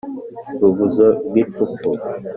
ruvuzo 0.59 1.05
rw’ipfupfu 1.27 1.89